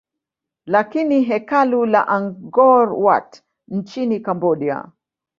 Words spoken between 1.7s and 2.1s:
la